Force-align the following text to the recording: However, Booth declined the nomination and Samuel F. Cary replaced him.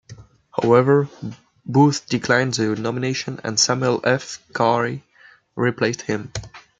However, 0.59 1.09
Booth 1.63 2.09
declined 2.09 2.55
the 2.55 2.75
nomination 2.75 3.39
and 3.43 3.59
Samuel 3.59 4.01
F. 4.03 4.39
Cary 4.51 5.03
replaced 5.55 6.01
him. 6.01 6.33